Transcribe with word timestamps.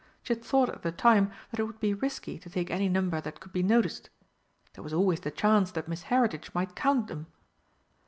she 0.23 0.33
had 0.33 0.43
thought 0.43 0.67
at 0.67 0.81
the 0.81 0.91
time 0.91 1.31
that 1.51 1.59
it 1.59 1.63
would 1.65 1.79
be 1.79 1.93
risky 1.93 2.39
to 2.39 2.49
take 2.49 2.71
any 2.71 2.89
number 2.89 3.21
that 3.21 3.39
could 3.39 3.53
be 3.53 3.61
noticed. 3.61 4.09
There 4.73 4.83
was 4.83 4.93
always 4.93 5.19
the 5.19 5.29
chance 5.29 5.71
that 5.73 5.87
Miss 5.87 6.01
Heritage 6.09 6.51
might 6.55 6.75
count 6.75 7.05
them! 7.05 7.27